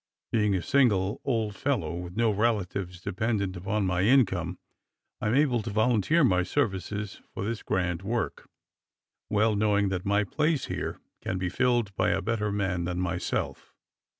Being 0.31 0.55
a 0.55 0.63
single 0.63 1.21
old 1.23 1.55
fellow, 1.55 1.93
with 1.93 2.17
no 2.17 2.31
relatives 2.31 3.01
dependent 3.01 3.55
upon 3.55 3.85
my 3.85 4.01
income, 4.01 4.57
I 5.21 5.27
am 5.27 5.35
able 5.35 5.61
to 5.61 5.69
volunteer 5.69 6.23
my 6.23 6.41
services 6.41 7.21
for 7.35 7.45
this 7.45 7.61
grand 7.61 8.01
work, 8.01 8.49
well 9.29 9.53
know^ing 9.55 9.91
that 9.91 10.03
my 10.03 10.23
place 10.23 10.65
here 10.65 10.99
can 11.21 11.37
be 11.37 11.49
filled 11.49 11.95
by 11.95 12.09
a 12.09 12.19
better 12.23 12.51
man 12.51 12.85
than 12.85 12.99
myself. 12.99 13.75